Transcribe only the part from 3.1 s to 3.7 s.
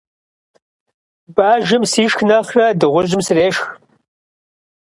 срешх.